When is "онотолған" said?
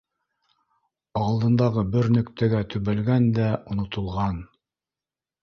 3.77-4.43